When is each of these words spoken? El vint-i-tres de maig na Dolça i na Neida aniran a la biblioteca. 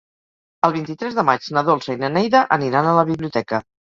El 0.67 0.71
vint-i-tres 0.77 1.17
de 1.19 1.25
maig 1.27 1.49
na 1.57 1.63
Dolça 1.69 1.95
i 1.97 2.01
na 2.05 2.11
Neida 2.15 2.43
aniran 2.57 2.89
a 2.93 2.97
la 3.01 3.07
biblioteca. 3.13 3.61